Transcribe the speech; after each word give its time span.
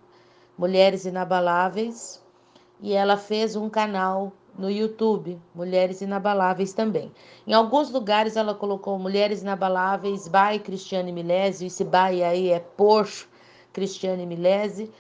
Mulheres 0.59 1.07
Inabaláveis, 1.07 2.23
e 2.79 2.93
ela 2.93 3.17
fez 3.17 3.57
um 3.57 3.71
canal 3.71 4.35
no 4.59 4.71
YouTube, 4.71 5.39
Mulheres 5.55 6.01
Inabaláveis 6.01 6.73
também. 6.73 7.13
Em 7.47 7.53
alguns 7.53 7.91
lugares 7.91 8.37
ela 8.37 8.55
colocou 8.55 8.99
Mulheres 8.99 9.43
Inabaláveis 9.43 10.29
by 10.29 10.59
Cristiane 10.59 11.13
Milese, 11.13 11.67
esse 11.67 11.85
by 11.85 12.23
aí 12.23 12.51
é 12.51 12.61
por 12.61 13.09
Cristiane 13.73 14.27
Milese, 14.27 14.91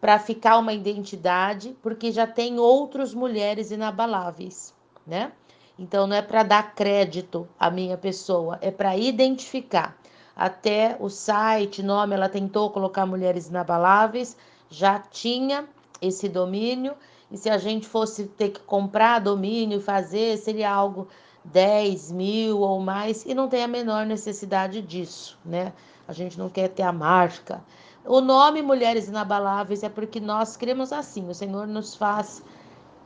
para 0.00 0.18
ficar 0.18 0.58
uma 0.58 0.72
identidade, 0.72 1.76
porque 1.82 2.12
já 2.12 2.26
tem 2.26 2.58
outros 2.58 3.14
Mulheres 3.14 3.70
Inabaláveis, 3.70 4.74
né? 5.06 5.32
Então 5.78 6.06
não 6.06 6.16
é 6.16 6.22
para 6.22 6.42
dar 6.42 6.74
crédito 6.74 7.48
à 7.58 7.70
minha 7.70 7.96
pessoa, 7.96 8.58
é 8.60 8.70
para 8.70 8.96
identificar. 8.96 9.96
Até 10.34 10.96
o 11.00 11.08
site, 11.08 11.82
nome, 11.82 12.14
ela 12.14 12.28
tentou 12.28 12.70
colocar 12.70 13.06
Mulheres 13.06 13.48
Inabaláveis, 13.48 14.36
já 14.68 14.98
tinha 14.98 15.66
esse 16.00 16.28
domínio 16.28 16.94
e 17.30 17.36
se 17.36 17.50
a 17.50 17.58
gente 17.58 17.86
fosse 17.86 18.26
ter 18.26 18.50
que 18.50 18.60
comprar 18.60 19.20
domínio 19.20 19.78
e 19.78 19.82
fazer, 19.82 20.36
seria 20.38 20.70
algo 20.70 21.08
10 21.44 22.12
mil 22.12 22.60
ou 22.60 22.80
mais, 22.80 23.24
e 23.24 23.34
não 23.34 23.48
tem 23.48 23.62
a 23.62 23.68
menor 23.68 24.06
necessidade 24.06 24.82
disso, 24.82 25.38
né? 25.44 25.72
A 26.06 26.12
gente 26.12 26.38
não 26.38 26.48
quer 26.48 26.68
ter 26.68 26.82
a 26.82 26.92
marca. 26.92 27.62
O 28.04 28.20
nome 28.20 28.62
Mulheres 28.62 29.08
Inabaláveis 29.08 29.82
é 29.82 29.88
porque 29.88 30.20
nós 30.20 30.56
cremos 30.56 30.92
assim, 30.92 31.28
o 31.28 31.34
Senhor 31.34 31.66
nos 31.66 31.94
faz 31.96 32.42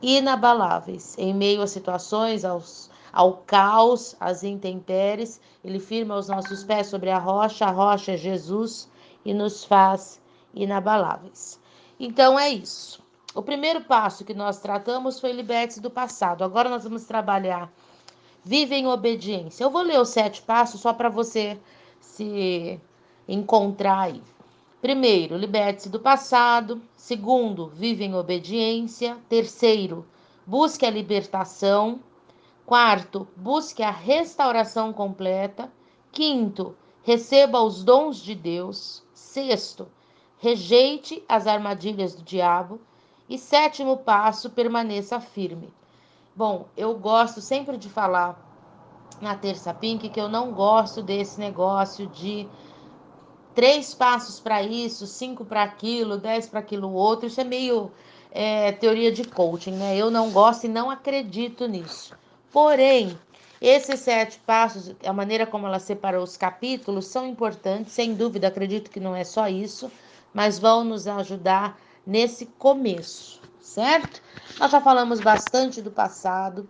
inabaláveis 0.01 1.15
em 1.17 1.33
meio 1.33 1.61
às 1.61 1.71
situações, 1.71 2.45
aos, 2.45 2.89
ao 3.11 3.37
caos, 3.37 4.15
às 4.19 4.43
intempéries. 4.43 5.41
Ele 5.63 5.79
firma 5.79 6.15
os 6.15 6.27
nossos 6.27 6.63
pés 6.63 6.87
sobre 6.87 7.09
a 7.09 7.17
rocha, 7.17 7.65
a 7.65 7.71
rocha 7.71 8.13
é 8.13 8.17
Jesus 8.17 8.89
e 9.25 9.33
nos 9.33 9.63
faz 9.63 10.21
inabaláveis. 10.53 11.59
Então 11.99 12.39
é 12.39 12.49
isso. 12.49 13.00
O 13.33 13.41
primeiro 13.41 13.81
passo 13.81 14.25
que 14.25 14.33
nós 14.33 14.59
tratamos 14.59 15.19
foi 15.19 15.31
liberte-se 15.31 15.81
do 15.81 15.89
passado. 15.89 16.43
Agora 16.43 16.69
nós 16.69 16.83
vamos 16.83 17.05
trabalhar 17.05 17.71
vive 18.43 18.75
em 18.75 18.87
obediência. 18.87 19.63
Eu 19.63 19.69
vou 19.69 19.81
ler 19.81 19.99
os 19.99 20.09
sete 20.09 20.41
passos 20.41 20.81
só 20.81 20.93
para 20.93 21.09
você 21.09 21.59
se 21.99 22.79
encontrar 23.27 24.01
aí. 24.01 24.21
Primeiro, 24.81 25.37
liberte-se 25.37 25.89
do 25.89 25.99
passado. 25.99 26.81
Segundo, 26.95 27.67
vive 27.67 28.03
em 28.03 28.15
obediência. 28.15 29.17
Terceiro, 29.29 30.05
busque 30.45 30.85
a 30.85 30.89
libertação. 30.89 31.99
Quarto, 32.65 33.27
busque 33.35 33.83
a 33.83 33.91
restauração 33.91 34.91
completa. 34.91 35.71
Quinto, 36.11 36.75
receba 37.03 37.61
os 37.61 37.83
dons 37.83 38.17
de 38.17 38.33
Deus. 38.33 39.03
Sexto, 39.13 39.87
rejeite 40.39 41.23
as 41.29 41.45
armadilhas 41.45 42.15
do 42.15 42.23
diabo. 42.23 42.81
E 43.29 43.37
sétimo 43.37 43.97
passo, 43.97 44.49
permaneça 44.49 45.19
firme. 45.19 45.71
Bom, 46.35 46.65
eu 46.75 46.95
gosto 46.95 47.41
sempre 47.41 47.77
de 47.77 47.89
falar 47.89 48.39
na 49.21 49.35
terça 49.35 49.73
pink 49.73 50.09
que 50.09 50.19
eu 50.19 50.27
não 50.27 50.51
gosto 50.51 51.01
desse 51.01 51.39
negócio 51.39 52.07
de 52.07 52.47
três 53.53 53.93
passos 53.93 54.39
para 54.39 54.63
isso, 54.63 55.05
cinco 55.05 55.45
para 55.45 55.63
aquilo, 55.63 56.17
dez 56.17 56.47
para 56.47 56.59
aquilo 56.59 56.91
outro. 56.91 57.27
Isso 57.27 57.41
é 57.41 57.43
meio 57.43 57.91
é, 58.31 58.71
teoria 58.71 59.11
de 59.11 59.23
coaching, 59.23 59.73
né? 59.73 59.97
Eu 59.97 60.09
não 60.09 60.31
gosto 60.31 60.65
e 60.65 60.69
não 60.69 60.89
acredito 60.89 61.67
nisso. 61.67 62.15
Porém, 62.51 63.17
esses 63.61 63.99
sete 63.99 64.39
passos, 64.39 64.95
a 65.05 65.13
maneira 65.13 65.45
como 65.45 65.67
ela 65.67 65.79
separou 65.79 66.23
os 66.23 66.35
capítulos, 66.35 67.05
são 67.05 67.27
importantes, 67.27 67.93
sem 67.93 68.15
dúvida, 68.15 68.47
acredito 68.47 68.89
que 68.89 68.99
não 68.99 69.15
é 69.15 69.23
só 69.23 69.47
isso, 69.47 69.91
mas 70.33 70.57
vão 70.57 70.83
nos 70.83 71.07
ajudar 71.07 71.77
nesse 72.05 72.45
começo, 72.45 73.41
certo? 73.59 74.21
Nós 74.59 74.71
já 74.71 74.81
falamos 74.81 75.19
bastante 75.19 75.81
do 75.81 75.91
passado. 75.91 76.67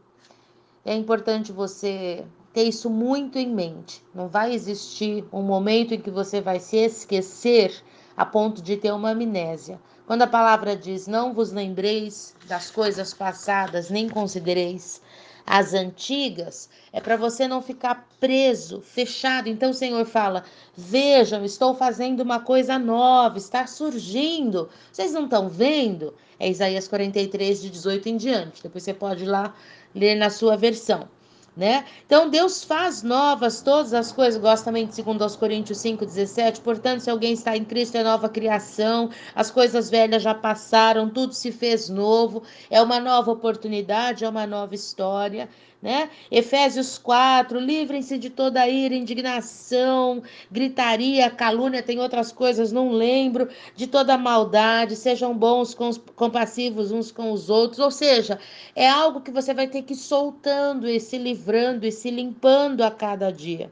É 0.86 0.96
importante 0.96 1.52
você 1.52 2.26
ter 2.54 2.64
isso 2.64 2.90
muito 2.90 3.38
em 3.38 3.48
mente. 3.48 4.04
Não 4.14 4.28
vai 4.28 4.54
existir 4.54 5.24
um 5.32 5.42
momento 5.42 5.94
em 5.94 6.02
que 6.02 6.12
você 6.12 6.42
vai 6.42 6.60
se 6.60 6.78
esquecer 6.78 7.84
a 8.16 8.26
ponto 8.26 8.62
de 8.62 8.78
ter 8.78 8.92
uma 8.92 9.12
amnésia. 9.12 9.80
Quando 10.06 10.24
a 10.24 10.28
palavra 10.28 10.76
diz: 10.76 11.08
Não 11.08 11.34
vos 11.34 11.52
lembreis 11.52 12.36
das 12.46 12.70
coisas 12.70 13.14
passadas, 13.14 13.90
nem 13.90 14.10
considereis 14.10 15.02
as 15.46 15.74
antigas, 15.74 16.70
é 16.94 17.00
para 17.00 17.16
você 17.16 17.48
não 17.48 17.62
ficar 17.62 18.08
preso, 18.20 18.82
fechado. 18.82 19.48
Então 19.48 19.72
o 19.72 19.74
Senhor 19.74 20.06
fala: 20.06 20.44
Vejam, 20.76 21.44
estou 21.44 21.76
fazendo 21.76 22.22
uma 22.22 22.40
coisa 22.40 22.78
nova, 22.78 23.38
está 23.38 23.66
surgindo. 23.68 24.70
Vocês 24.92 25.14
não 25.14 25.26
estão 25.26 25.50
vendo? 25.50 26.14
É 26.40 26.50
Isaías 26.50 26.88
43, 26.88 27.62
de 27.62 27.70
18 27.70 28.10
em 28.10 28.18
diante. 28.18 28.64
Depois 28.64 28.84
você 28.84 28.94
pode 28.94 29.24
ir 29.24 29.28
lá 29.28 29.54
ler 29.94 30.16
na 30.16 30.30
sua 30.30 30.56
versão 30.58 31.08
né? 31.56 31.86
Então 32.06 32.30
Deus 32.30 32.64
faz 32.64 33.04
novas 33.04 33.62
todas 33.62 33.94
as 33.94 34.12
coisas, 34.12 34.40
gosta 34.42 34.66
também 34.66 34.88
de 34.88 35.02
2 35.02 35.36
Coríntios 35.36 35.80
5:17. 35.80 36.62
Portanto, 36.62 37.02
se 37.02 37.10
alguém 37.10 37.34
está 37.34 37.56
em 37.58 37.66
Cristo 37.66 37.96
é 37.96 38.04
nova 38.04 38.30
criação, 38.30 39.10
as 39.36 39.52
coisas 39.52 39.90
velhas 39.90 40.24
já 40.24 40.34
passaram, 40.34 41.10
tudo 41.10 41.34
se 41.34 41.52
fez 41.52 41.90
novo, 41.90 42.44
é 42.70 42.82
uma 42.82 43.00
nova 43.00 43.32
oportunidade, 43.32 44.24
é 44.24 44.30
uma 44.30 44.48
nova 44.48 44.76
história 44.76 45.50
né? 45.82 46.10
Efésios 46.30 46.98
4, 46.98 47.60
livrem-se 47.60 48.18
de 48.18 48.30
toda 48.30 48.68
ira, 48.68 48.94
indignação, 48.94 50.22
gritaria, 50.52 51.30
calúnia, 51.30 51.82
tem 51.82 52.00
outras 52.00 52.32
coisas, 52.32 52.72
não 52.72 52.92
lembro, 52.92 53.50
de 53.76 53.88
toda 53.88 54.18
maldade, 54.18 54.96
sejam 54.96 55.36
bons, 55.36 55.76
compassivos 56.16 56.92
uns 56.92 57.12
com 57.12 57.32
os 57.32 57.50
outros, 57.50 57.80
ou 57.80 57.90
seja, 57.90 58.40
é 58.76 58.88
algo 58.88 59.22
que 59.22 59.32
você 59.32 59.54
vai 59.54 59.68
ter 59.68 59.82
que 59.82 59.94
ir 59.94 59.98
soltando 59.98 60.88
e 60.88 61.00
se 61.00 61.18
livrando 61.18 61.86
e 61.86 61.92
se 61.92 62.12
limpando 62.12 62.82
a 62.82 62.92
cada 62.92 63.32
dia. 63.32 63.72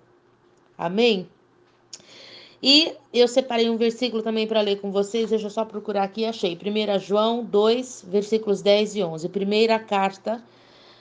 Amém? 0.78 1.28
E 2.62 2.94
eu 3.14 3.28
separei 3.28 3.70
um 3.70 3.78
versículo 3.78 4.22
também 4.22 4.46
para 4.46 4.60
ler 4.60 4.82
com 4.82 4.92
vocês, 4.92 5.30
deixa 5.30 5.46
eu 5.46 5.50
só 5.50 5.64
procurar 5.64 6.04
aqui, 6.04 6.26
achei. 6.26 6.58
1 6.58 7.00
João 7.00 7.44
2, 7.44 8.06
versículos 8.08 8.62
10 8.62 8.96
e 8.96 9.04
11. 9.04 9.30
Primeira 9.30 9.80
carta 9.80 10.44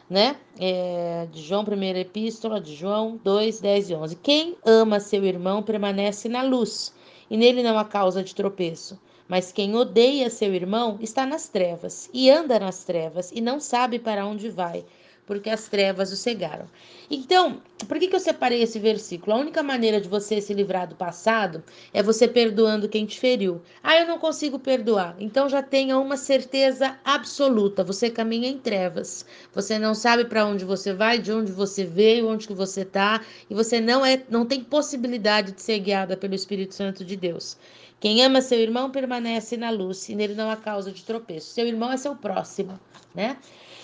né? 0.09 0.37
É, 0.59 1.27
de 1.31 1.43
João, 1.43 1.65
primeira 1.65 1.99
epístola 1.99 2.61
de 2.61 2.75
João 2.75 3.21
2, 3.23 3.61
10 3.61 3.91
e 3.91 3.95
11. 3.95 4.17
Quem 4.17 4.57
ama 4.65 5.01
seu 5.01 5.25
irmão 5.25 5.63
permanece 5.63 6.29
na 6.29 6.43
luz, 6.43 6.95
e 7.31 7.37
nele 7.37 7.63
não 7.63 7.79
há 7.79 7.85
causa 7.85 8.23
de 8.23 8.35
tropeço. 8.35 8.99
Mas 9.29 9.53
quem 9.53 9.77
odeia 9.77 10.31
seu 10.31 10.55
irmão 10.55 10.97
está 11.01 11.27
nas 11.27 11.49
trevas, 11.49 12.09
e 12.15 12.31
anda 12.31 12.59
nas 12.59 12.85
trevas, 12.85 13.31
e 13.31 13.41
não 13.43 13.61
sabe 13.61 13.99
para 13.99 14.27
onde 14.27 14.49
vai, 14.49 14.85
porque 15.29 15.51
as 15.51 15.69
trevas 15.69 16.11
o 16.11 16.17
cegaram. 16.17 16.65
Então, 17.11 17.61
por 17.87 17.99
que, 17.99 18.09
que 18.09 18.17
eu 18.17 18.21
separei 18.21 18.63
esse 18.63 18.79
versículo? 18.79 19.37
A 19.37 19.39
única 19.39 19.63
maneira 19.63 20.01
de 20.01 20.09
você 20.09 20.41
se 20.41 20.55
livrar 20.55 20.89
do 20.89 20.95
passado 20.95 21.63
é 21.93 22.03
você 22.03 22.27
perdoando 22.27 22.89
quem 22.89 23.05
te 23.05 23.21
feriu. 23.21 23.61
Ah, 23.83 24.01
eu 24.01 24.07
não 24.07 24.19
consigo 24.19 24.59
perdoar. 24.59 25.15
Então 25.21 25.47
já 25.47 25.63
tenha 25.63 25.99
uma 25.99 26.17
certeza 26.17 26.99
absoluta. 27.05 27.85
Você 27.85 28.09
caminha 28.09 28.49
em 28.49 28.59
trevas. 28.59 29.27
Você 29.55 29.79
não 29.79 29.95
sabe 29.95 30.25
para 30.25 30.47
onde 30.47 30.65
você 30.65 30.95
vai, 30.95 31.19
de 31.19 31.31
onde 31.31 31.53
você 31.53 31.85
veio, 31.85 32.29
onde 32.29 32.49
que 32.49 32.55
você 32.55 32.81
está, 32.81 33.21
e 33.51 33.55
você 33.55 33.81
não 33.81 34.05
é, 34.05 34.23
não 34.31 34.47
tem 34.47 34.65
possibilidade 34.65 35.53
de 35.53 35.61
ser 35.61 35.79
guiada 35.81 36.17
pelo 36.17 36.35
Espírito 36.35 36.75
Santo 36.75 37.05
de 37.05 37.17
Deus. 37.17 37.59
Quem 38.01 38.25
ama 38.25 38.41
seu 38.41 38.59
irmão 38.59 38.91
permanece 38.91 39.57
na 39.59 39.71
luz 39.71 40.09
e 40.09 40.15
nele 40.15 40.35
não 40.35 40.51
há 40.51 40.57
causa 40.57 40.91
de 40.91 41.05
tropeço. 41.05 41.53
Seu 41.53 41.67
irmão 41.67 41.93
é 41.93 41.97
seu 41.99 42.17
próximo, 42.17 42.79
né? 43.15 43.37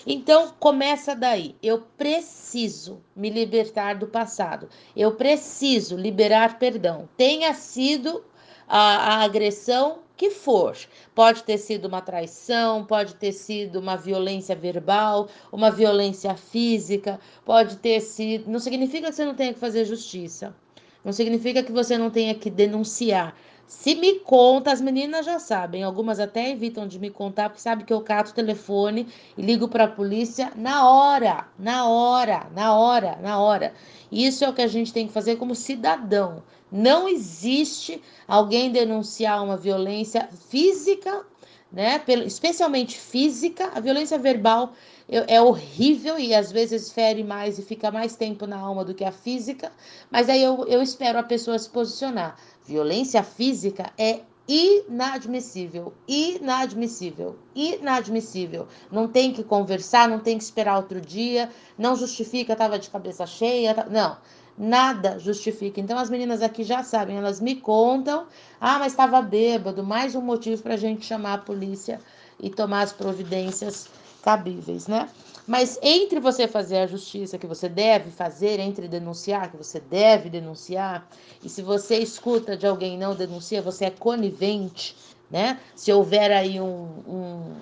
Então 0.05 0.53
começa 0.59 1.15
daí. 1.15 1.55
Eu 1.63 1.81
preciso 1.97 3.01
me 3.15 3.29
libertar 3.29 3.95
do 3.95 4.07
passado. 4.07 4.69
Eu 4.95 5.15
preciso 5.15 5.97
liberar 5.97 6.59
perdão. 6.59 7.09
Tenha 7.17 7.53
sido 7.53 8.23
a, 8.67 8.79
a 8.79 9.23
agressão 9.23 9.99
que 10.15 10.29
for. 10.29 10.77
Pode 11.13 11.43
ter 11.43 11.57
sido 11.57 11.85
uma 11.87 12.01
traição, 12.01 12.85
pode 12.85 13.15
ter 13.15 13.31
sido 13.31 13.79
uma 13.79 13.95
violência 13.95 14.55
verbal, 14.55 15.27
uma 15.51 15.71
violência 15.71 16.35
física, 16.35 17.19
pode 17.43 17.77
ter 17.77 17.99
sido. 17.99 18.49
Não 18.49 18.59
significa 18.59 19.07
que 19.07 19.15
você 19.15 19.25
não 19.25 19.35
tenha 19.35 19.53
que 19.53 19.59
fazer 19.59 19.85
justiça. 19.85 20.55
Não 21.03 21.11
significa 21.11 21.61
que 21.61 21.71
você 21.71 21.97
não 21.97 22.09
tenha 22.09 22.33
que 22.33 22.49
denunciar. 22.49 23.35
Se 23.67 23.95
me 23.95 24.19
conta, 24.19 24.71
as 24.71 24.79
meninas 24.79 25.25
já 25.25 25.39
sabem, 25.39 25.83
algumas 25.83 26.19
até 26.19 26.51
evitam 26.51 26.87
de 26.87 26.99
me 26.99 27.09
contar, 27.09 27.49
porque 27.49 27.61
sabe 27.61 27.83
que 27.83 27.91
eu 27.91 28.01
cato 28.01 28.31
o 28.31 28.35
telefone 28.35 29.07
e 29.35 29.41
ligo 29.41 29.67
para 29.67 29.85
a 29.85 29.91
polícia 29.91 30.51
na 30.55 30.87
hora, 30.87 31.47
na 31.57 31.87
hora, 31.87 32.47
na 32.53 32.75
hora, 32.75 33.17
na 33.21 33.39
hora. 33.39 33.73
Isso 34.11 34.45
é 34.45 34.49
o 34.49 34.53
que 34.53 34.61
a 34.61 34.67
gente 34.67 34.93
tem 34.93 35.07
que 35.07 35.13
fazer 35.13 35.37
como 35.37 35.55
cidadão. 35.55 36.43
Não 36.71 37.07
existe 37.07 38.01
alguém 38.27 38.71
denunciar 38.71 39.43
uma 39.43 39.57
violência 39.57 40.29
física, 40.49 41.25
né? 41.71 42.01
Especialmente 42.25 42.97
física, 42.97 43.71
a 43.73 43.79
violência 43.79 44.17
verbal 44.17 44.73
é 45.07 45.39
horrível 45.39 46.17
e 46.17 46.33
às 46.33 46.51
vezes 46.51 46.91
fere 46.91 47.23
mais 47.23 47.59
e 47.59 47.61
fica 47.61 47.91
mais 47.91 48.15
tempo 48.15 48.47
na 48.47 48.57
alma 48.57 48.83
do 48.83 48.93
que 48.93 49.03
a 49.03 49.11
física, 49.11 49.71
mas 50.09 50.29
aí 50.29 50.41
eu, 50.41 50.65
eu 50.67 50.81
espero 50.81 51.19
a 51.19 51.23
pessoa 51.23 51.59
se 51.59 51.69
posicionar. 51.69 52.37
Violência 52.65 53.21
física 53.21 53.91
é 53.97 54.21
inadmissível, 54.47 55.93
inadmissível, 56.07 57.35
inadmissível. 57.55 58.67
Não 58.91 59.07
tem 59.07 59.33
que 59.33 59.43
conversar, 59.43 60.07
não 60.07 60.19
tem 60.19 60.37
que 60.37 60.43
esperar 60.43 60.77
outro 60.77 61.01
dia, 61.01 61.49
não 61.77 61.95
justifica, 61.95 62.53
estava 62.53 62.77
de 62.77 62.89
cabeça 62.89 63.25
cheia, 63.25 63.75
não. 63.89 64.17
Nada 64.57 65.19
justifica. 65.19 65.81
Então 65.81 65.97
as 65.97 66.09
meninas 66.09 66.41
aqui 66.41 66.63
já 66.63 66.81
sabem, 66.81 67.17
elas 67.17 67.41
me 67.41 67.55
contam, 67.55 68.25
ah, 68.59 68.79
mas 68.79 68.93
estava 68.93 69.21
bêbado, 69.21 69.83
mais 69.83 70.15
um 70.15 70.21
motivo 70.21 70.61
para 70.63 70.75
a 70.75 70.77
gente 70.77 71.05
chamar 71.05 71.33
a 71.33 71.37
polícia 71.39 71.99
e 72.39 72.49
tomar 72.49 72.83
as 72.83 72.93
providências 72.93 73.89
cabíveis, 74.23 74.87
né? 74.87 75.09
Mas 75.45 75.77
entre 75.83 76.19
você 76.21 76.47
fazer 76.47 76.77
a 76.77 76.87
justiça 76.87 77.37
que 77.37 77.45
você 77.45 77.67
deve 77.67 78.09
fazer, 78.11 78.59
entre 78.59 78.87
denunciar 78.87 79.51
que 79.51 79.57
você 79.57 79.79
deve 79.79 80.29
denunciar, 80.29 81.07
e 81.43 81.49
se 81.49 81.61
você 81.61 81.97
escuta 81.97 82.55
de 82.55 82.65
alguém 82.65 82.97
não 82.97 83.13
denuncia, 83.13 83.61
você 83.61 83.85
é 83.85 83.91
conivente, 83.91 84.95
né? 85.29 85.59
Se 85.75 85.91
houver 85.91 86.31
aí 86.31 86.61
um, 86.61 87.03
um, 87.07 87.53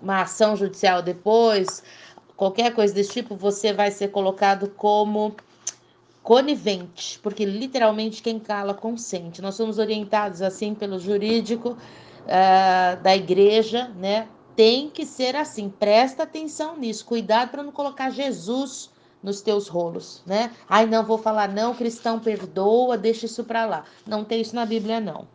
uma 0.00 0.22
ação 0.22 0.56
judicial 0.56 1.02
depois, 1.02 1.82
qualquer 2.36 2.72
coisa 2.72 2.94
desse 2.94 3.14
tipo, 3.14 3.34
você 3.34 3.72
vai 3.72 3.90
ser 3.90 4.08
colocado 4.08 4.70
como 4.70 5.34
conivente, 6.22 7.18
porque 7.20 7.44
literalmente 7.44 8.22
quem 8.22 8.38
cala 8.38 8.74
consente. 8.74 9.40
Nós 9.40 9.54
somos 9.54 9.78
orientados 9.78 10.42
assim 10.42 10.74
pelo 10.74 10.98
jurídico 10.98 11.70
uh, 11.70 13.02
da 13.02 13.16
igreja, 13.16 13.88
né? 13.96 14.28
tem 14.60 14.90
que 14.90 15.06
ser 15.06 15.36
assim. 15.36 15.70
Presta 15.70 16.24
atenção 16.24 16.76
nisso. 16.76 17.06
Cuidado 17.06 17.50
para 17.50 17.62
não 17.62 17.72
colocar 17.72 18.10
Jesus 18.10 18.90
nos 19.22 19.40
teus 19.40 19.68
rolos, 19.68 20.22
né? 20.26 20.50
Ai, 20.68 20.84
não 20.84 21.02
vou 21.02 21.16
falar 21.16 21.48
não, 21.48 21.74
cristão 21.74 22.18
perdoa, 22.18 22.98
deixa 22.98 23.24
isso 23.24 23.42
para 23.44 23.64
lá. 23.64 23.84
Não 24.06 24.22
tem 24.22 24.40
isso 24.42 24.54
na 24.54 24.66
Bíblia 24.66 25.00
não. 25.00 25.26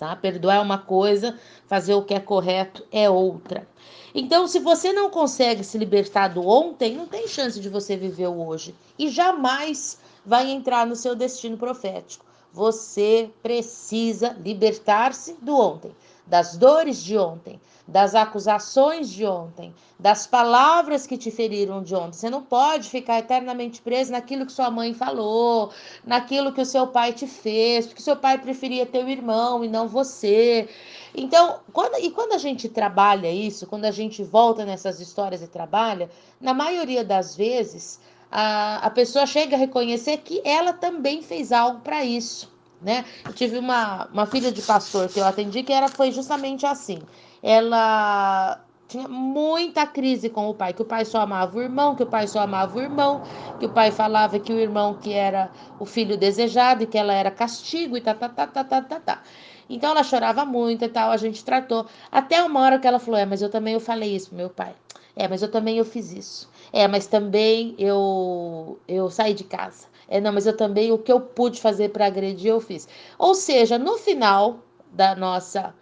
Tá? 0.00 0.16
Perdoar 0.16 0.56
é 0.56 0.60
uma 0.60 0.78
coisa, 0.78 1.38
fazer 1.66 1.92
o 1.92 2.02
que 2.02 2.14
é 2.14 2.18
correto 2.18 2.82
é 2.90 3.10
outra. 3.10 3.68
Então, 4.14 4.48
se 4.48 4.58
você 4.58 4.94
não 4.94 5.10
consegue 5.10 5.62
se 5.62 5.76
libertar 5.76 6.28
do 6.28 6.40
ontem, 6.48 6.96
não 6.96 7.06
tem 7.06 7.28
chance 7.28 7.60
de 7.60 7.68
você 7.68 7.98
viver 7.98 8.28
o 8.28 8.46
hoje 8.46 8.74
e 8.98 9.10
jamais 9.10 9.98
vai 10.24 10.50
entrar 10.50 10.86
no 10.86 10.96
seu 10.96 11.14
destino 11.14 11.58
profético. 11.58 12.24
Você 12.50 13.28
precisa 13.42 14.34
libertar-se 14.42 15.34
do 15.34 15.54
ontem, 15.54 15.94
das 16.26 16.56
dores 16.56 17.04
de 17.04 17.18
ontem, 17.18 17.59
das 17.90 18.14
acusações 18.14 19.10
de 19.10 19.26
ontem, 19.26 19.74
das 19.98 20.24
palavras 20.24 21.08
que 21.08 21.18
te 21.18 21.28
feriram 21.28 21.82
de 21.82 21.92
ontem. 21.92 22.12
Você 22.12 22.30
não 22.30 22.40
pode 22.40 22.88
ficar 22.88 23.18
eternamente 23.18 23.82
preso 23.82 24.12
naquilo 24.12 24.46
que 24.46 24.52
sua 24.52 24.70
mãe 24.70 24.94
falou, 24.94 25.72
naquilo 26.04 26.52
que 26.52 26.60
o 26.60 26.64
seu 26.64 26.86
pai 26.86 27.12
te 27.12 27.26
fez, 27.26 27.86
porque 27.86 28.00
seu 28.00 28.14
pai 28.14 28.38
preferia 28.38 28.86
teu 28.86 29.08
irmão 29.08 29.64
e 29.64 29.68
não 29.68 29.88
você. 29.88 30.68
Então, 31.12 31.58
quando, 31.72 31.98
e 31.98 32.10
quando 32.12 32.32
a 32.32 32.38
gente 32.38 32.68
trabalha 32.68 33.30
isso, 33.30 33.66
quando 33.66 33.84
a 33.84 33.90
gente 33.90 34.22
volta 34.22 34.64
nessas 34.64 35.00
histórias 35.00 35.42
e 35.42 35.48
trabalha, 35.48 36.08
na 36.40 36.54
maioria 36.54 37.02
das 37.02 37.36
vezes, 37.36 38.00
a, 38.30 38.86
a 38.86 38.90
pessoa 38.90 39.26
chega 39.26 39.56
a 39.56 39.58
reconhecer 39.58 40.18
que 40.18 40.40
ela 40.44 40.72
também 40.72 41.22
fez 41.22 41.50
algo 41.50 41.80
para 41.80 42.04
isso. 42.04 42.48
Né? 42.80 43.04
Eu 43.26 43.32
tive 43.32 43.58
uma, 43.58 44.06
uma 44.06 44.26
filha 44.26 44.52
de 44.52 44.62
pastor 44.62 45.08
que 45.08 45.18
eu 45.18 45.24
atendi 45.24 45.64
que 45.64 45.72
era, 45.72 45.88
foi 45.88 46.12
justamente 46.12 46.64
assim 46.64 47.02
ela 47.42 48.60
tinha 48.90 49.06
muita 49.06 49.86
crise 49.86 50.28
com 50.28 50.48
o 50.48 50.54
pai, 50.54 50.72
que 50.72 50.82
o 50.82 50.84
pai 50.84 51.04
só 51.04 51.20
amava 51.20 51.56
o 51.56 51.62
irmão, 51.62 51.94
que 51.94 52.02
o 52.02 52.06
pai 52.06 52.26
só 52.26 52.40
amava 52.40 52.76
o 52.76 52.82
irmão, 52.82 53.22
que 53.58 53.66
o 53.66 53.68
pai 53.68 53.92
falava 53.92 54.38
que 54.40 54.52
o 54.52 54.58
irmão 54.58 54.94
que 54.94 55.12
era 55.12 55.50
o 55.78 55.86
filho 55.86 56.16
desejado 56.16 56.82
e 56.82 56.86
que 56.86 56.98
ela 56.98 57.14
era 57.14 57.30
castigo 57.30 57.96
e 57.96 58.00
tá, 58.00 58.14
tá, 58.14 58.28
tá, 58.28 58.46
tá, 58.48 58.64
tá, 58.64 58.82
tá, 58.82 59.00
tá. 59.00 59.22
Então 59.68 59.92
ela 59.92 60.02
chorava 60.02 60.44
muito 60.44 60.84
e 60.84 60.88
tal, 60.88 61.12
a 61.12 61.16
gente 61.16 61.44
tratou. 61.44 61.86
Até 62.10 62.42
uma 62.42 62.60
hora 62.60 62.78
que 62.80 62.86
ela 62.88 62.98
falou: 62.98 63.20
É, 63.20 63.24
mas 63.24 63.40
eu 63.40 63.48
também 63.48 63.74
eu 63.74 63.80
falei 63.80 64.16
isso 64.16 64.28
pro 64.30 64.36
meu 64.36 64.50
pai. 64.50 64.74
É, 65.14 65.28
mas 65.28 65.42
eu 65.42 65.50
também 65.50 65.78
eu 65.78 65.84
fiz 65.84 66.12
isso. 66.12 66.50
É, 66.72 66.88
mas 66.88 67.06
também 67.06 67.76
eu 67.78 68.78
eu 68.88 69.08
saí 69.08 69.34
de 69.34 69.44
casa. 69.44 69.86
É, 70.08 70.20
não, 70.20 70.32
mas 70.32 70.46
eu 70.46 70.56
também 70.56 70.90
o 70.90 70.98
que 70.98 71.12
eu 71.12 71.20
pude 71.20 71.60
fazer 71.60 71.90
para 71.90 72.06
agredir 72.06 72.50
eu 72.50 72.60
fiz. 72.60 72.88
Ou 73.16 73.34
seja, 73.34 73.78
no 73.78 73.96
final 73.98 74.58
da 74.92 75.14
nossa 75.14 75.72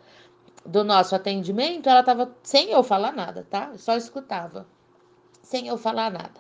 do 0.68 0.84
nosso 0.84 1.14
atendimento, 1.14 1.88
ela 1.88 2.00
estava 2.00 2.30
sem 2.42 2.70
eu 2.70 2.82
falar 2.82 3.12
nada, 3.12 3.46
tá? 3.48 3.72
Só 3.76 3.96
escutava, 3.96 4.66
sem 5.42 5.66
eu 5.66 5.78
falar 5.78 6.10
nada. 6.10 6.34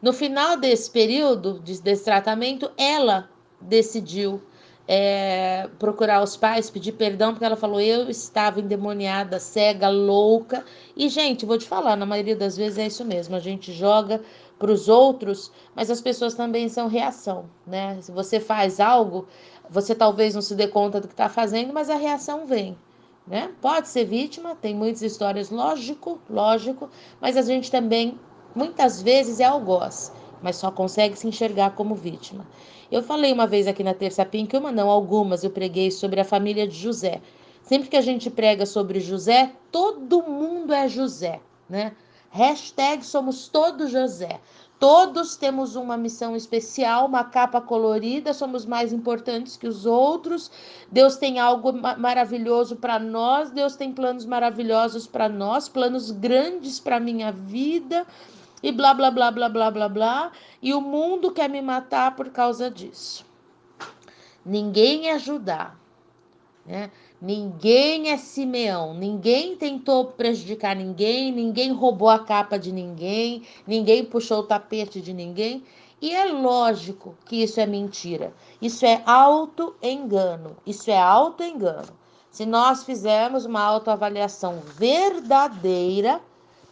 No 0.00 0.12
final 0.12 0.56
desse 0.56 0.90
período, 0.90 1.60
desse 1.60 2.04
tratamento, 2.04 2.72
ela 2.78 3.28
decidiu 3.60 4.42
é, 4.88 5.68
procurar 5.78 6.22
os 6.22 6.34
pais, 6.34 6.70
pedir 6.70 6.92
perdão, 6.92 7.32
porque 7.32 7.44
ela 7.44 7.56
falou: 7.56 7.78
eu 7.78 8.08
estava 8.08 8.60
endemoniada, 8.60 9.38
cega, 9.38 9.88
louca. 9.90 10.64
E, 10.96 11.08
gente, 11.10 11.44
vou 11.44 11.58
te 11.58 11.68
falar, 11.68 11.94
na 11.94 12.06
maioria 12.06 12.36
das 12.36 12.56
vezes 12.56 12.78
é 12.78 12.86
isso 12.86 13.04
mesmo, 13.04 13.36
a 13.36 13.40
gente 13.40 13.70
joga 13.70 14.22
para 14.58 14.72
os 14.72 14.88
outros, 14.88 15.52
mas 15.74 15.90
as 15.90 16.00
pessoas 16.00 16.34
também 16.34 16.70
são 16.70 16.88
reação, 16.88 17.50
né? 17.66 17.98
Se 18.00 18.10
você 18.10 18.40
faz 18.40 18.80
algo, 18.80 19.28
você 19.68 19.94
talvez 19.94 20.34
não 20.34 20.40
se 20.40 20.54
dê 20.54 20.68
conta 20.68 21.02
do 21.02 21.06
que 21.06 21.12
está 21.12 21.28
fazendo, 21.28 21.72
mas 21.74 21.90
a 21.90 21.96
reação 21.96 22.46
vem 22.46 22.78
né? 23.26 23.50
Pode 23.60 23.88
ser 23.88 24.04
vítima, 24.04 24.54
tem 24.54 24.74
muitas 24.74 25.02
histórias, 25.02 25.50
lógico, 25.50 26.20
lógico, 26.28 26.90
mas 27.20 27.36
a 27.36 27.42
gente 27.42 27.70
também 27.70 28.18
muitas 28.54 29.02
vezes 29.02 29.40
é 29.40 29.44
algoz, 29.44 30.12
mas 30.42 30.56
só 30.56 30.70
consegue 30.70 31.16
se 31.16 31.26
enxergar 31.26 31.74
como 31.74 31.94
vítima. 31.94 32.46
Eu 32.90 33.02
falei 33.02 33.32
uma 33.32 33.46
vez 33.46 33.66
aqui 33.66 33.82
na 33.82 33.94
Terça 33.94 34.24
Pink, 34.24 34.56
uma 34.56 34.70
não, 34.70 34.90
algumas, 34.90 35.42
eu 35.42 35.50
preguei 35.50 35.90
sobre 35.90 36.20
a 36.20 36.24
família 36.24 36.68
de 36.68 36.76
José. 36.76 37.20
Sempre 37.62 37.88
que 37.88 37.96
a 37.96 38.02
gente 38.02 38.28
prega 38.28 38.66
sobre 38.66 39.00
José, 39.00 39.52
todo 39.72 40.22
mundo 40.22 40.72
é 40.72 40.86
José, 40.86 41.40
né? 41.68 41.92
Hashtag 42.30 43.06
somos 43.06 43.48
todos 43.48 43.90
José. 43.90 44.40
Todos 44.78 45.36
temos 45.36 45.76
uma 45.76 45.96
missão 45.96 46.34
especial, 46.36 47.06
uma 47.06 47.24
capa 47.24 47.60
colorida, 47.60 48.34
somos 48.34 48.66
mais 48.66 48.92
importantes 48.92 49.56
que 49.56 49.66
os 49.66 49.86
outros. 49.86 50.50
Deus 50.90 51.16
tem 51.16 51.38
algo 51.38 51.72
maravilhoso 51.72 52.76
para 52.76 52.98
nós, 52.98 53.50
Deus 53.50 53.76
tem 53.76 53.92
planos 53.92 54.26
maravilhosos 54.26 55.06
para 55.06 55.28
nós, 55.28 55.68
planos 55.68 56.10
grandes 56.10 56.80
para 56.80 57.00
minha 57.00 57.30
vida 57.30 58.06
e 58.62 58.72
blá 58.72 58.92
blá 58.92 59.10
blá 59.10 59.30
blá 59.30 59.48
blá 59.48 59.70
blá 59.70 59.88
blá. 59.88 60.32
E 60.60 60.74
o 60.74 60.80
mundo 60.80 61.30
quer 61.30 61.48
me 61.48 61.62
matar 61.62 62.16
por 62.16 62.30
causa 62.30 62.70
disso. 62.70 63.24
Ninguém 64.44 65.08
Judá, 65.18 65.74
né? 66.66 66.90
Ninguém 67.24 68.10
é 68.10 68.18
Simeão, 68.18 68.92
ninguém 68.92 69.56
tentou 69.56 70.08
prejudicar 70.08 70.76
ninguém, 70.76 71.32
ninguém 71.32 71.72
roubou 71.72 72.10
a 72.10 72.18
capa 72.18 72.58
de 72.58 72.70
ninguém, 72.70 73.44
ninguém 73.66 74.04
puxou 74.04 74.40
o 74.40 74.46
tapete 74.46 75.00
de 75.00 75.14
ninguém. 75.14 75.64
E 76.02 76.14
é 76.14 76.26
lógico 76.26 77.16
que 77.24 77.42
isso 77.42 77.58
é 77.58 77.64
mentira. 77.64 78.34
Isso 78.60 78.84
é 78.84 79.02
auto-engano. 79.06 80.54
Isso 80.66 80.90
é 80.90 80.98
auto-engano. 80.98 81.88
Se 82.30 82.44
nós 82.44 82.84
fizermos 82.84 83.46
uma 83.46 83.62
autoavaliação 83.62 84.60
verdadeira, 84.76 86.20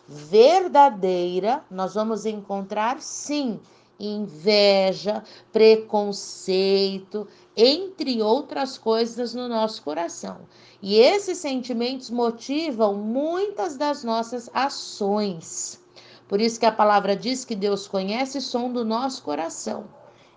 verdadeira, 0.06 1.64
nós 1.70 1.94
vamos 1.94 2.26
encontrar 2.26 3.00
sim 3.00 3.58
inveja, 4.06 5.22
preconceito, 5.52 7.28
entre 7.56 8.20
outras 8.20 8.76
coisas 8.76 9.34
no 9.34 9.48
nosso 9.48 9.82
coração. 9.82 10.40
E 10.82 10.96
esses 10.96 11.38
sentimentos 11.38 12.10
motivam 12.10 12.94
muitas 12.94 13.76
das 13.76 14.02
nossas 14.02 14.50
ações. 14.52 15.80
Por 16.26 16.40
isso 16.40 16.58
que 16.58 16.66
a 16.66 16.72
palavra 16.72 17.14
diz 17.14 17.44
que 17.44 17.54
Deus 17.54 17.86
conhece 17.86 18.38
o 18.38 18.42
som 18.42 18.72
do 18.72 18.84
nosso 18.84 19.22
coração. 19.22 19.84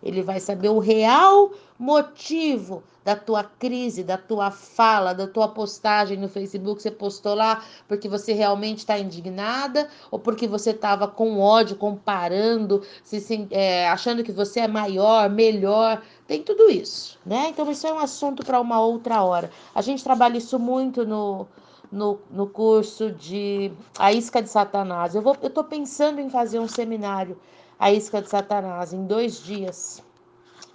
Ele 0.03 0.21
vai 0.21 0.39
saber 0.39 0.69
o 0.69 0.77
real 0.77 1.51
motivo 1.77 2.83
da 3.03 3.15
tua 3.15 3.43
crise, 3.43 4.03
da 4.03 4.17
tua 4.17 4.49
fala, 4.49 5.13
da 5.13 5.27
tua 5.27 5.47
postagem 5.47 6.17
no 6.17 6.27
Facebook, 6.27 6.81
você 6.81 6.89
postou 6.89 7.35
lá 7.35 7.63
porque 7.87 8.09
você 8.09 8.33
realmente 8.33 8.79
está 8.79 8.97
indignada 8.97 9.87
ou 10.09 10.17
porque 10.17 10.47
você 10.47 10.71
estava 10.71 11.07
com 11.07 11.39
ódio, 11.39 11.75
comparando, 11.75 12.81
se, 13.03 13.47
é, 13.51 13.87
achando 13.89 14.23
que 14.23 14.31
você 14.31 14.61
é 14.61 14.67
maior, 14.67 15.29
melhor, 15.29 16.01
tem 16.25 16.41
tudo 16.41 16.69
isso, 16.69 17.19
né? 17.25 17.49
Então 17.49 17.69
isso 17.69 17.85
é 17.85 17.93
um 17.93 17.99
assunto 17.99 18.43
para 18.43 18.59
uma 18.59 18.81
outra 18.81 19.21
hora. 19.21 19.51
A 19.75 19.81
gente 19.81 20.03
trabalha 20.03 20.37
isso 20.37 20.57
muito 20.57 21.05
no, 21.05 21.45
no, 21.91 22.19
no 22.31 22.47
curso 22.47 23.11
de 23.11 23.71
A 23.99 24.11
Isca 24.11 24.41
de 24.41 24.49
Satanás. 24.49 25.13
Eu, 25.13 25.23
tô 25.23 25.63
pensando 25.63 26.19
em 26.19 26.29
fazer 26.29 26.59
um 26.59 26.67
seminário 26.67 27.39
A 27.77 27.91
Isca 27.91 28.21
de 28.21 28.29
Satanás 28.29 28.93
em 28.93 29.05
dois 29.05 29.43
dias. 29.43 30.03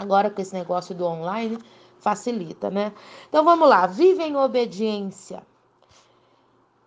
Agora 0.00 0.30
com 0.30 0.40
esse 0.40 0.54
negócio 0.54 0.94
do 0.94 1.04
online, 1.04 1.58
facilita, 1.98 2.70
né? 2.70 2.90
Então 3.28 3.44
vamos 3.44 3.68
lá, 3.68 3.86
vive 3.86 4.22
em 4.22 4.34
obediência. 4.34 5.42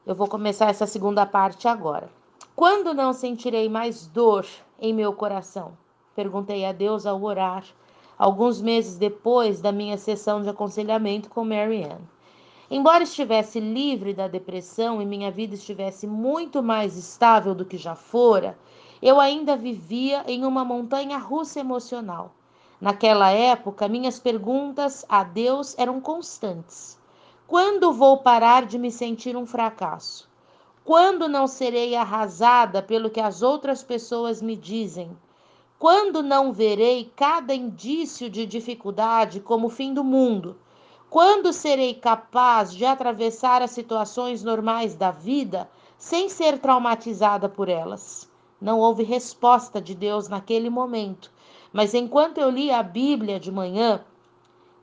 Eu 0.03 0.15
vou 0.15 0.27
começar 0.27 0.71
essa 0.71 0.87
segunda 0.87 1.23
parte 1.23 1.67
agora. 1.67 2.09
Quando 2.55 2.91
não 2.91 3.13
sentirei 3.13 3.69
mais 3.69 4.07
dor 4.07 4.47
em 4.79 4.91
meu 4.91 5.13
coração? 5.13 5.77
Perguntei 6.15 6.65
a 6.65 6.71
Deus 6.71 7.05
ao 7.05 7.21
orar, 7.21 7.63
alguns 8.17 8.59
meses 8.59 8.97
depois 8.97 9.61
da 9.61 9.71
minha 9.71 9.99
sessão 9.99 10.41
de 10.41 10.49
aconselhamento 10.49 11.29
com 11.29 11.45
Mary 11.45 11.83
Ann. 11.83 12.01
Embora 12.67 13.03
estivesse 13.03 13.59
livre 13.59 14.11
da 14.11 14.27
depressão 14.27 14.99
e 14.99 15.05
minha 15.05 15.29
vida 15.29 15.53
estivesse 15.53 16.07
muito 16.07 16.63
mais 16.63 16.97
estável 16.97 17.53
do 17.53 17.63
que 17.63 17.77
já 17.77 17.93
fora, 17.93 18.57
eu 18.99 19.19
ainda 19.19 19.55
vivia 19.55 20.23
em 20.25 20.43
uma 20.43 20.65
montanha 20.65 21.19
russa 21.19 21.59
emocional. 21.59 22.33
Naquela 22.83 23.31
época, 23.31 23.87
minhas 23.87 24.19
perguntas 24.19 25.05
a 25.07 25.23
Deus 25.23 25.73
eram 25.77 26.01
constantes. 26.01 26.99
Quando 27.47 27.93
vou 27.93 28.17
parar 28.17 28.65
de 28.65 28.77
me 28.77 28.91
sentir 28.91 29.37
um 29.37 29.45
fracasso? 29.45 30.29
Quando 30.83 31.29
não 31.29 31.47
serei 31.47 31.95
arrasada 31.95 32.81
pelo 32.81 33.09
que 33.09 33.21
as 33.21 33.41
outras 33.41 33.81
pessoas 33.81 34.41
me 34.41 34.57
dizem? 34.57 35.17
Quando 35.79 36.21
não 36.21 36.51
verei 36.51 37.09
cada 37.15 37.55
indício 37.55 38.29
de 38.29 38.45
dificuldade 38.45 39.39
como 39.39 39.69
fim 39.69 39.93
do 39.93 40.03
mundo? 40.03 40.57
Quando 41.09 41.53
serei 41.53 41.93
capaz 41.93 42.73
de 42.75 42.83
atravessar 42.83 43.61
as 43.61 43.71
situações 43.71 44.43
normais 44.43 44.93
da 44.93 45.09
vida 45.09 45.69
sem 45.97 46.27
ser 46.27 46.59
traumatizada 46.59 47.47
por 47.47 47.69
elas? 47.69 48.29
Não 48.59 48.79
houve 48.79 49.03
resposta 49.03 49.79
de 49.79 49.95
Deus 49.95 50.27
naquele 50.27 50.69
momento, 50.69 51.31
mas 51.73 51.95
enquanto 51.95 52.37
eu 52.37 52.51
li 52.51 52.69
a 52.69 52.83
Bíblia 52.83 53.39
de 53.39 53.51
manhã, 53.51 54.05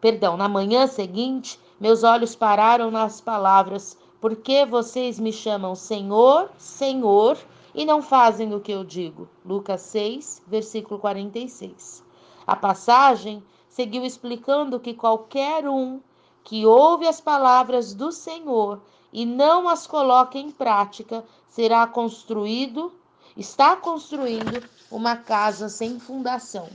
perdão, 0.01 0.37
na 0.37 0.49
manhã 0.49 0.89
seguinte, 0.89 1.59
meus 1.79 2.03
olhos 2.03 2.35
pararam 2.35 2.91
nas 2.91 3.21
palavras: 3.21 3.97
Por 4.21 4.35
que 4.35 4.67
vocês 4.67 5.21
me 5.21 5.33
chamam 5.33 5.77
Senhor, 5.77 6.51
Senhor, 6.59 7.39
e 7.73 7.85
não 7.85 8.03
fazem 8.03 8.53
o 8.53 8.61
que 8.61 8.73
eu 8.73 8.83
digo? 8.83 9.29
Lucas 9.47 9.83
6, 9.83 10.43
versículo 10.49 10.99
46. 10.99 12.03
A 12.45 12.57
passagem 12.57 13.41
seguiu 13.69 14.05
explicando 14.05 14.81
que 14.81 14.93
qualquer 14.93 15.69
um 15.69 16.01
que 16.43 16.67
ouve 16.67 17.07
as 17.07 17.21
palavras 17.21 17.95
do 17.95 18.11
Senhor 18.11 18.81
e 19.13 19.25
não 19.25 19.69
as 19.69 19.87
coloca 19.87 20.39
em 20.39 20.51
prática 20.51 21.25
será 21.49 21.87
construído 21.87 22.93
está 23.41 23.75
construindo 23.75 24.63
uma 24.91 25.17
casa 25.17 25.71
sem 25.71 25.99
fundação. 25.99 26.69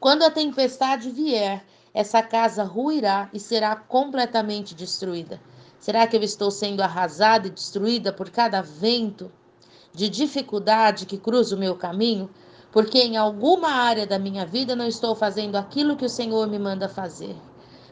Quando 0.00 0.24
a 0.24 0.30
tempestade 0.30 1.10
vier, 1.10 1.64
essa 1.94 2.20
casa 2.20 2.64
ruirá 2.64 3.30
e 3.32 3.38
será 3.38 3.76
completamente 3.76 4.74
destruída. 4.74 5.40
Será 5.78 6.08
que 6.08 6.16
eu 6.16 6.22
estou 6.24 6.50
sendo 6.50 6.80
arrasada 6.80 7.46
e 7.46 7.50
destruída 7.50 8.12
por 8.12 8.30
cada 8.30 8.60
vento 8.62 9.30
de 9.92 10.08
dificuldade 10.08 11.06
que 11.06 11.18
cruza 11.18 11.54
o 11.54 11.58
meu 11.58 11.76
caminho? 11.76 12.28
Porque 12.72 12.98
em 12.98 13.16
alguma 13.16 13.68
área 13.68 14.08
da 14.08 14.18
minha 14.18 14.44
vida 14.44 14.74
não 14.74 14.88
estou 14.88 15.14
fazendo 15.14 15.54
aquilo 15.54 15.96
que 15.96 16.04
o 16.04 16.10
Senhor 16.10 16.48
me 16.48 16.58
manda 16.58 16.88
fazer. 16.88 17.36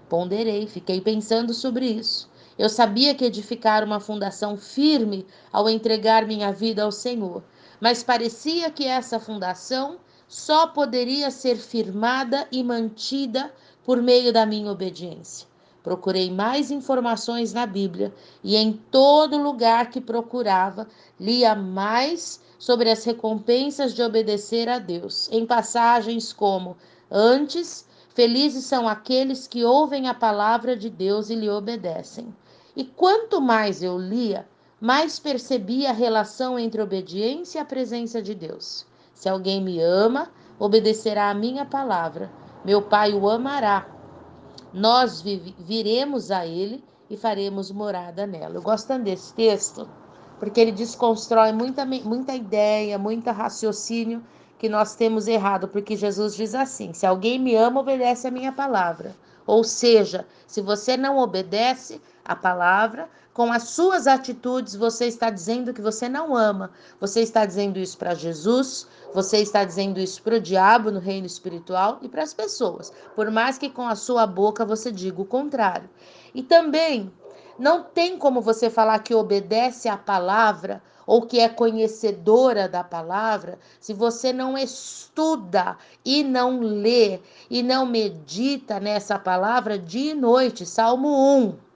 Ponderei, 0.09 0.66
fiquei 0.66 1.00
pensando 1.00 1.54
sobre 1.54 1.87
isso. 1.87 2.28
Eu 2.59 2.68
sabia 2.68 3.14
que 3.14 3.25
edificar 3.25 3.82
uma 3.82 3.99
fundação 3.99 4.56
firme 4.56 5.26
ao 5.50 5.68
entregar 5.68 6.26
minha 6.26 6.52
vida 6.52 6.82
ao 6.82 6.92
Senhor, 6.92 7.42
mas 7.80 8.02
parecia 8.02 8.71
que 8.71 8.85
essa 8.85 9.18
fundação 9.18 9.97
só 10.28 10.66
poderia 10.66 11.30
ser 11.30 11.56
firmada 11.56 12.47
e 12.52 12.62
mantida 12.62 13.52
por 13.85 14.00
meio 14.00 14.32
da 14.32 14.44
minha 14.44 14.71
obediência. 14.71 15.49
Procurei 15.82 16.30
mais 16.30 16.71
informações 16.71 17.52
na 17.52 17.66
Bíblia 17.66 18.14
e 18.44 18.54
em 18.56 18.73
todo 18.73 19.42
lugar 19.42 19.90
que 19.90 20.00
procurava, 20.00 20.87
lia 21.18 21.54
mais 21.54 22.40
sobre 22.59 22.90
as 22.90 23.02
recompensas 23.02 23.92
de 23.92 24.02
obedecer 24.02 24.68
a 24.68 24.78
Deus, 24.78 25.28
em 25.32 25.44
passagens 25.44 26.32
como: 26.32 26.76
Antes 27.11 27.85
Felizes 28.14 28.66
são 28.66 28.87
aqueles 28.87 29.47
que 29.47 29.64
ouvem 29.64 30.06
a 30.06 30.12
palavra 30.12 30.76
de 30.76 30.90
Deus 30.90 31.30
e 31.30 31.35
lhe 31.35 31.49
obedecem. 31.49 32.35
E 32.75 32.85
quanto 32.85 33.41
mais 33.41 33.83
eu 33.83 33.99
lia, 33.99 34.49
mais 34.81 35.19
percebia 35.19 35.91
a 35.91 35.93
relação 35.93 36.59
entre 36.59 36.81
obediência 36.81 37.59
e 37.59 37.61
a 37.61 37.64
presença 37.64 38.23
de 38.23 38.35
Deus. 38.35 38.87
Se 39.14 39.29
alguém 39.29 39.62
me 39.62 39.81
ama, 39.81 40.31
obedecerá 40.59 41.31
a 41.31 41.35
minha 41.35 41.64
palavra. 41.64 42.31
Meu 42.64 42.83
Pai 42.83 43.12
o 43.12 43.29
amará. 43.29 43.87
Nós 44.73 45.23
viremos 45.23 46.31
a 46.31 46.47
ele 46.47 46.83
e 47.11 47.17
faremos 47.17 47.71
morada 47.71 48.26
nela. 48.26 48.55
Eu 48.55 48.62
gosto 48.62 48.88
tanto 48.88 49.05
desse 49.05 49.35
texto, 49.35 49.88
porque 50.38 50.61
ele 50.61 50.73
desconstrói 50.73 51.52
muita, 51.52 51.85
muita 51.85 52.35
ideia, 52.35 52.99
muito 52.99 53.31
raciocínio 53.31 54.25
que 54.59 54.69
nós 54.69 54.95
temos 54.95 55.29
errado, 55.29 55.69
porque 55.69 55.95
Jesus 55.95 56.35
diz 56.35 56.55
assim: 56.55 56.93
se 56.95 57.05
alguém 57.05 57.38
me 57.38 57.55
ama, 57.55 57.81
obedece 57.81 58.26
a 58.26 58.31
minha 58.31 58.52
palavra. 58.52 59.14
Ou 59.47 59.62
seja, 59.62 60.26
se 60.47 60.61
você 60.61 60.97
não 60.97 61.19
obedece 61.19 62.00
a 62.25 62.37
palavra, 62.37 63.09
com 63.33 63.52
as 63.52 63.64
suas 63.71 64.07
atitudes 64.07 64.75
você 64.75 65.07
está 65.07 65.31
dizendo 65.31 65.73
que 65.73 65.81
você 65.81 66.09
não 66.09 66.37
ama. 66.37 66.71
Você 67.00 67.21
está 67.21 67.47
dizendo 67.47 67.79
isso 67.79 67.97
para 67.97 68.14
Jesus, 68.14 68.87
você 69.14 69.38
está 69.38 69.64
dizendo 69.64 69.99
isso 69.99 70.23
para 70.23 70.37
o 70.37 70.41
diabo 70.41 70.91
no 70.91 71.00
reino 71.00 71.26
espiritual 71.26 71.99
e 72.02 72.09
para 72.09 72.23
as 72.23 72.35
pessoas, 72.35 72.93
por 73.17 73.31
mais 73.31 73.59
que 73.59 73.71
com 73.71 73.87
a 73.87 73.95
sua 73.95 74.26
boca 74.26 74.64
você 74.64 74.93
diga 74.93 75.21
o 75.21 75.26
contrário. 75.26 75.88
E 76.35 76.43
também 76.43 77.12
não 77.59 77.83
tem 77.83 78.19
como 78.19 78.41
você 78.41 78.69
falar 78.71 78.99
que 79.00 79.14
obedece 79.14 79.88
à 79.88 79.97
palavra 79.97 80.83
ou 81.07 81.23
que 81.23 81.41
é 81.41 81.49
conhecedora 81.49 82.69
da 82.69 82.85
palavra, 82.85 83.59
se 83.81 83.93
você 83.93 84.33
não 84.33 84.57
estuda 84.57 85.76
e 86.05 86.23
não 86.23 86.61
lê 86.61 87.21
e 87.50 87.62
não 87.62 87.85
medita 87.85 88.79
nessa 88.79 89.19
palavra 89.19 89.79
dia 89.79 90.12
e 90.12 90.14
noite, 90.14 90.64
Salmo 90.64 91.09
1. 91.37 91.72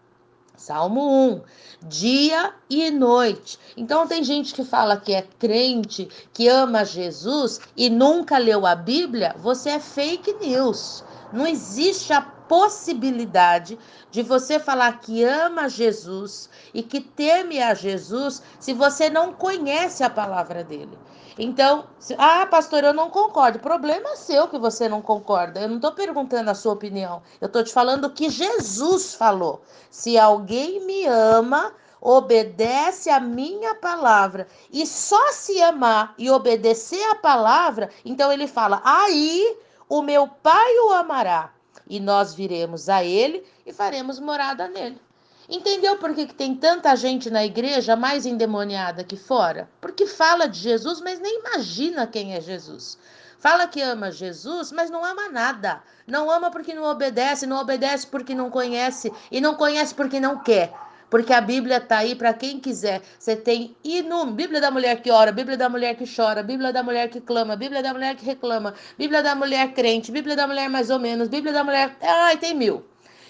Salmo 0.56 1.02
1, 1.32 1.42
dia 1.82 2.52
e 2.68 2.90
noite. 2.90 3.58
Então 3.76 4.06
tem 4.06 4.24
gente 4.24 4.54
que 4.54 4.64
fala 4.64 4.96
que 4.96 5.12
é 5.12 5.22
crente, 5.22 6.08
que 6.32 6.48
ama 6.48 6.84
Jesus 6.84 7.60
e 7.76 7.90
nunca 7.90 8.38
leu 8.38 8.66
a 8.66 8.74
Bíblia, 8.74 9.34
você 9.38 9.70
é 9.70 9.80
fake 9.80 10.32
news. 10.34 11.04
Não 11.32 11.46
existe 11.46 12.12
a 12.12 12.35
possibilidade 12.48 13.78
de 14.10 14.22
você 14.22 14.58
falar 14.58 15.00
que 15.00 15.22
ama 15.24 15.68
Jesus 15.68 16.48
e 16.72 16.82
que 16.82 17.00
teme 17.00 17.62
a 17.62 17.74
Jesus 17.74 18.42
se 18.58 18.72
você 18.72 19.10
não 19.10 19.32
conhece 19.32 20.02
a 20.02 20.10
palavra 20.10 20.64
dele. 20.64 20.96
Então, 21.38 21.84
se, 21.98 22.14
ah, 22.18 22.46
pastor, 22.46 22.82
eu 22.82 22.94
não 22.94 23.10
concordo. 23.10 23.58
Problema 23.58 24.16
seu 24.16 24.48
que 24.48 24.58
você 24.58 24.88
não 24.88 25.02
concorda. 25.02 25.60
Eu 25.60 25.68
não 25.68 25.76
estou 25.76 25.92
perguntando 25.92 26.50
a 26.50 26.54
sua 26.54 26.72
opinião. 26.72 27.22
Eu 27.40 27.46
estou 27.46 27.62
te 27.62 27.72
falando 27.72 28.06
o 28.06 28.10
que 28.10 28.30
Jesus 28.30 29.14
falou. 29.14 29.60
Se 29.90 30.16
alguém 30.16 30.84
me 30.86 31.04
ama, 31.04 31.74
obedece 32.00 33.10
a 33.10 33.20
minha 33.20 33.74
palavra 33.74 34.46
e 34.72 34.86
só 34.86 35.32
se 35.32 35.60
amar 35.60 36.14
e 36.16 36.30
obedecer 36.30 37.02
a 37.10 37.16
palavra, 37.16 37.90
então 38.04 38.32
ele 38.32 38.46
fala: 38.46 38.80
aí 38.84 39.58
o 39.88 40.02
meu 40.02 40.26
pai 40.26 40.78
o 40.86 40.92
amará 40.92 41.55
e 41.88 42.00
nós 42.00 42.34
viremos 42.34 42.88
a 42.88 43.04
ele 43.04 43.44
e 43.64 43.72
faremos 43.72 44.18
morada 44.18 44.68
nele. 44.68 45.00
Entendeu 45.48 45.96
por 45.98 46.12
que, 46.12 46.26
que 46.26 46.34
tem 46.34 46.56
tanta 46.56 46.94
gente 46.96 47.30
na 47.30 47.44
igreja 47.44 47.94
mais 47.94 48.26
endemoniada 48.26 49.04
que 49.04 49.16
fora? 49.16 49.68
Porque 49.80 50.06
fala 50.06 50.48
de 50.48 50.58
Jesus, 50.58 51.00
mas 51.00 51.20
nem 51.20 51.38
imagina 51.38 52.06
quem 52.06 52.34
é 52.34 52.40
Jesus. 52.40 52.98
Fala 53.38 53.68
que 53.68 53.80
ama 53.80 54.10
Jesus, 54.10 54.72
mas 54.72 54.90
não 54.90 55.04
ama 55.04 55.28
nada. 55.28 55.82
Não 56.04 56.28
ama 56.28 56.50
porque 56.50 56.74
não 56.74 56.82
obedece, 56.84 57.46
não 57.46 57.60
obedece 57.60 58.06
porque 58.06 58.34
não 58.34 58.50
conhece 58.50 59.12
e 59.30 59.40
não 59.40 59.54
conhece 59.54 59.94
porque 59.94 60.18
não 60.18 60.42
quer. 60.42 60.72
Porque 61.08 61.32
a 61.32 61.40
Bíblia 61.40 61.78
está 61.78 61.98
aí 61.98 62.14
para 62.14 62.32
quem 62.34 62.58
quiser. 62.58 63.00
Você 63.18 63.36
tem 63.36 63.76
inúmero. 63.84 64.36
Bíblia 64.36 64.60
da 64.60 64.70
mulher 64.70 65.00
que 65.00 65.10
ora, 65.10 65.30
Bíblia 65.32 65.56
da 65.56 65.68
mulher 65.68 65.96
que 65.96 66.04
chora, 66.06 66.42
Bíblia 66.42 66.72
da 66.72 66.82
mulher 66.82 67.08
que 67.08 67.20
clama, 67.20 67.56
Bíblia 67.56 67.82
da 67.82 67.92
mulher 67.92 68.16
que 68.16 68.24
reclama, 68.24 68.74
Bíblia 68.98 69.22
da 69.22 69.34
mulher 69.34 69.72
crente, 69.72 70.10
Bíblia 70.10 70.36
da 70.36 70.46
mulher 70.46 70.68
mais 70.68 70.90
ou 70.90 70.98
menos, 70.98 71.28
Bíblia 71.28 71.52
da 71.52 71.62
mulher. 71.62 71.96
Ai, 72.00 72.36
tem 72.36 72.54
mil. 72.54 72.84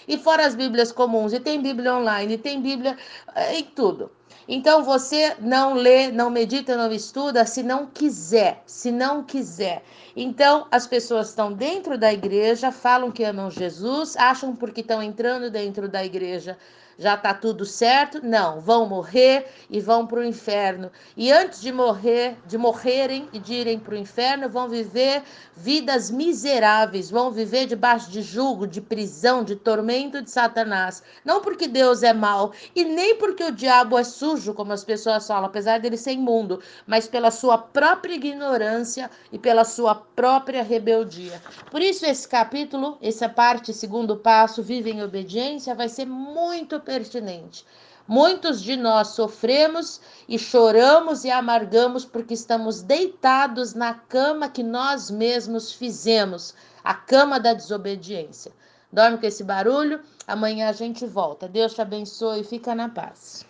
E 0.07 0.17
fora 0.17 0.45
as 0.45 0.55
Bíblias 0.55 0.91
comuns, 0.91 1.33
e 1.33 1.39
tem 1.39 1.61
Bíblia 1.61 1.93
online, 1.93 2.35
e 2.35 2.37
tem 2.37 2.61
Bíblia 2.61 2.97
eh, 3.35 3.59
em 3.59 3.63
tudo. 3.63 4.09
Então 4.47 4.81
você 4.81 5.35
não 5.41 5.73
lê, 5.73 6.09
não 6.09 6.29
medita, 6.29 6.77
não 6.77 6.89
estuda 6.89 7.45
se 7.45 7.61
não 7.61 7.85
quiser, 7.85 8.63
se 8.65 8.89
não 8.89 9.21
quiser. 9.21 9.83
Então 10.15 10.65
as 10.71 10.87
pessoas 10.87 11.27
estão 11.29 11.51
dentro 11.51 11.97
da 11.97 12.13
igreja, 12.13 12.71
falam 12.71 13.11
que 13.11 13.25
amam 13.25 13.51
Jesus, 13.51 14.15
acham 14.15 14.55
porque 14.55 14.79
estão 14.79 15.03
entrando 15.03 15.51
dentro 15.51 15.89
da 15.89 16.05
igreja 16.05 16.57
já 16.97 17.13
está 17.13 17.33
tudo 17.33 17.65
certo? 17.65 18.19
Não, 18.23 18.59
vão 18.59 18.87
morrer 18.87 19.47
e 19.69 19.79
vão 19.79 20.07
para 20.07 20.19
o 20.19 20.23
inferno. 20.23 20.91
E 21.15 21.31
antes 21.31 21.61
de 21.61 21.71
morrer, 21.71 22.35
de 22.45 22.57
morrerem 22.57 23.29
e 23.31 23.39
de 23.39 23.53
irem 23.53 23.77
para 23.77 23.93
o 23.93 23.97
inferno, 23.97 24.49
vão 24.49 24.67
viver 24.67 25.23
vidas 25.55 26.09
miseráveis, 26.09 27.09
vão 27.09 27.31
viver 27.31 27.67
debaixo 27.67 28.09
de 28.09 28.21
julgo, 28.21 28.67
de 28.67 28.81
prisão, 28.81 29.43
de 29.43 29.55
tormento 29.55 30.21
de 30.21 30.31
Satanás. 30.31 31.03
Não 31.23 31.41
porque 31.41 31.67
Deus 31.67 32.03
é 32.03 32.13
mau 32.13 32.51
e 32.75 32.83
nem 32.83 33.15
porque 33.15 33.43
o 33.43 33.51
diabo 33.51 33.97
é 33.97 34.03
sujo, 34.03 34.53
como 34.53 34.73
as 34.73 34.83
pessoas 34.83 35.27
falam, 35.27 35.45
apesar 35.45 35.79
dele 35.79 35.97
ser 35.97 36.11
imundo, 36.11 36.61
mas 36.85 37.07
pela 37.07 37.31
sua 37.31 37.57
própria 37.57 38.15
ignorância 38.15 39.09
e 39.31 39.37
pela 39.37 39.63
sua 39.63 39.95
própria 39.95 40.63
rebeldia. 40.63 41.41
Por 41.69 41.81
isso 41.81 42.05
esse 42.05 42.27
capítulo, 42.27 42.97
essa 43.01 43.29
parte, 43.29 43.73
segundo 43.73 44.15
passo, 44.15 44.63
vive 44.63 44.91
em 44.91 45.03
obediência, 45.03 45.75
vai 45.75 45.89
ser 45.89 46.05
muito 46.05 46.79
pertinente. 46.87 47.65
Muitos 48.07 48.61
de 48.63 48.77
nós 48.77 49.09
sofremos 49.09 49.99
e 50.29 50.39
choramos 50.39 51.25
e 51.25 51.29
amargamos 51.29 52.05
porque 52.05 52.33
estamos 52.33 52.81
deitados 52.81 53.73
na 53.73 53.93
cama 53.93 54.47
que 54.47 54.63
nós 54.63 55.11
mesmos 55.11 55.73
fizemos, 55.73 56.55
a 56.81 56.93
cama 56.93 57.37
da 57.37 57.53
desobediência. 57.53 58.53
Dorme 58.89 59.17
com 59.17 59.25
esse 59.25 59.43
barulho, 59.43 59.99
amanhã 60.25 60.69
a 60.69 60.71
gente 60.71 61.05
volta. 61.05 61.49
Deus 61.49 61.73
te 61.73 61.81
abençoe 61.81 62.39
e 62.39 62.45
fica 62.45 62.73
na 62.73 62.87
paz. 62.87 63.45